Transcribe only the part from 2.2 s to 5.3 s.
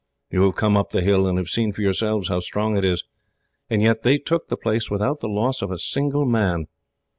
how strong it is; and yet they took the place without the